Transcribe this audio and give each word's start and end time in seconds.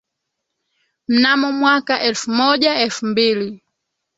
mnamo 1.07 1.51
mwaka 1.51 1.99
elfu 2.01 2.31
moja 2.31 2.75
elfu 2.79 3.05
mbili 3.05 3.61